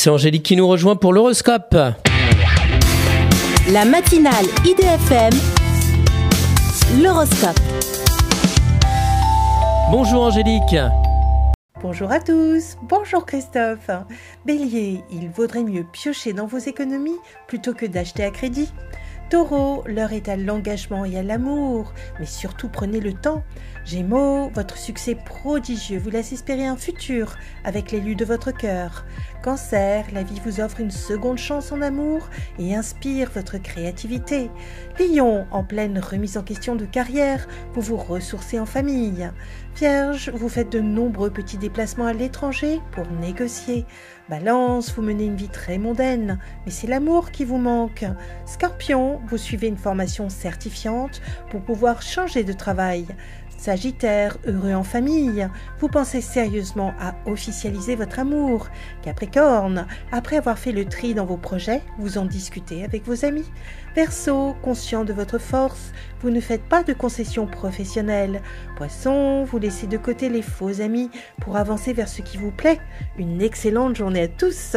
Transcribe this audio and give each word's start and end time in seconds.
C'est 0.00 0.10
Angélique 0.10 0.44
qui 0.44 0.54
nous 0.54 0.68
rejoint 0.68 0.94
pour 0.94 1.12
l'horoscope. 1.12 1.74
La 3.72 3.84
matinale 3.84 4.44
IDFM, 4.64 5.32
l'horoscope. 7.02 7.58
Bonjour 9.90 10.22
Angélique. 10.22 10.76
Bonjour 11.82 12.12
à 12.12 12.20
tous, 12.20 12.76
bonjour 12.82 13.26
Christophe. 13.26 13.90
Bélier, 14.46 15.02
il 15.10 15.30
vaudrait 15.30 15.64
mieux 15.64 15.84
piocher 15.92 16.32
dans 16.32 16.46
vos 16.46 16.58
économies 16.58 17.18
plutôt 17.48 17.74
que 17.74 17.84
d'acheter 17.84 18.22
à 18.22 18.30
crédit. 18.30 18.72
Taureau, 19.30 19.84
l'heure 19.86 20.14
est 20.14 20.30
à 20.30 20.36
l'engagement 20.36 21.04
et 21.04 21.18
à 21.18 21.22
l'amour, 21.22 21.92
mais 22.18 22.24
surtout 22.24 22.68
prenez 22.68 22.98
le 22.98 23.12
temps. 23.12 23.44
Gémeaux, 23.84 24.48
votre 24.54 24.78
succès 24.78 25.14
prodigieux 25.14 25.98
vous 25.98 26.08
laisse 26.08 26.32
espérer 26.32 26.66
un 26.66 26.76
futur 26.76 27.36
avec 27.62 27.92
l'élu 27.92 28.14
de 28.14 28.24
votre 28.24 28.52
cœur. 28.52 29.04
Cancer, 29.42 30.06
la 30.14 30.22
vie 30.22 30.40
vous 30.44 30.60
offre 30.60 30.80
une 30.80 30.90
seconde 30.90 31.38
chance 31.38 31.72
en 31.72 31.82
amour 31.82 32.28
et 32.58 32.74
inspire 32.74 33.30
votre 33.34 33.58
créativité. 33.58 34.50
Lion, 34.98 35.46
en 35.50 35.62
pleine 35.62 35.98
remise 35.98 36.38
en 36.38 36.42
question 36.42 36.74
de 36.74 36.86
carrière, 36.86 37.46
vous 37.74 37.82
vous 37.82 37.96
ressourcez 37.96 38.58
en 38.58 38.66
famille. 38.66 39.30
Vierge, 39.76 40.30
vous 40.34 40.48
faites 40.48 40.72
de 40.72 40.80
nombreux 40.80 41.30
petits 41.30 41.58
déplacements 41.58 42.06
à 42.06 42.12
l'étranger 42.12 42.80
pour 42.92 43.06
négocier. 43.20 43.86
Balance, 44.28 44.92
vous 44.94 45.02
menez 45.02 45.24
une 45.24 45.36
vie 45.36 45.48
très 45.48 45.78
mondaine, 45.78 46.38
mais 46.66 46.72
c'est 46.72 46.86
l'amour 46.86 47.30
qui 47.30 47.44
vous 47.44 47.56
manque. 47.56 48.04
Scorpion, 48.44 49.17
vous 49.26 49.38
suivez 49.38 49.66
une 49.66 49.76
formation 49.76 50.28
certifiante 50.28 51.20
pour 51.50 51.60
pouvoir 51.62 52.02
changer 52.02 52.44
de 52.44 52.52
travail. 52.52 53.06
Sagittaire, 53.58 54.38
heureux 54.46 54.72
en 54.72 54.84
famille, 54.84 55.48
vous 55.80 55.88
pensez 55.88 56.20
sérieusement 56.20 56.94
à 57.00 57.16
officialiser 57.26 57.96
votre 57.96 58.20
amour. 58.20 58.68
Capricorne, 59.02 59.88
après 60.12 60.36
avoir 60.36 60.60
fait 60.60 60.70
le 60.70 60.84
tri 60.84 61.12
dans 61.12 61.26
vos 61.26 61.36
projets, 61.36 61.82
vous 61.98 62.18
en 62.18 62.24
discutez 62.24 62.84
avec 62.84 63.04
vos 63.04 63.24
amis. 63.24 63.50
Verseau, 63.96 64.54
conscient 64.62 65.04
de 65.04 65.12
votre 65.12 65.38
force, 65.38 65.92
vous 66.20 66.30
ne 66.30 66.40
faites 66.40 66.62
pas 66.62 66.84
de 66.84 66.92
concessions 66.92 67.48
professionnelles. 67.48 68.42
Poisson, 68.76 69.42
vous 69.42 69.58
laissez 69.58 69.88
de 69.88 69.96
côté 69.96 70.28
les 70.28 70.42
faux 70.42 70.80
amis 70.80 71.10
pour 71.40 71.56
avancer 71.56 71.92
vers 71.92 72.08
ce 72.08 72.22
qui 72.22 72.36
vous 72.36 72.52
plaît. 72.52 72.78
Une 73.18 73.42
excellente 73.42 73.96
journée 73.96 74.22
à 74.22 74.28
tous. 74.28 74.76